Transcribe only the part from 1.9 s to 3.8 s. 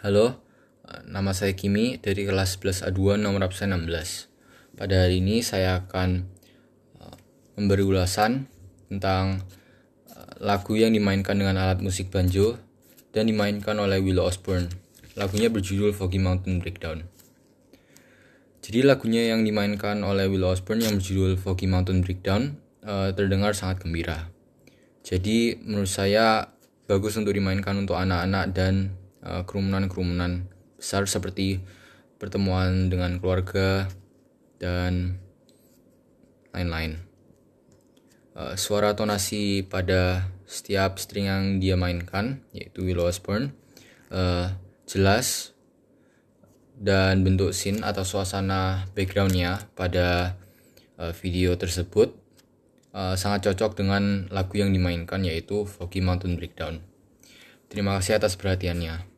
dari kelas 11 A2 nomor absen